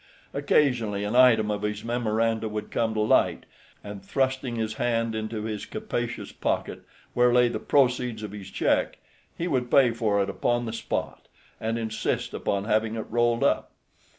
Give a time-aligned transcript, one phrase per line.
[0.33, 3.45] Occasionally an item of his memoranda would come to light,
[3.83, 6.79] and thrusting his hand into his capacious pocket,
[7.13, 8.97] where lay the proceeds of his check,
[9.37, 11.27] he would pay for it upon the spot,
[11.59, 13.73] and insist upon having it rolled up.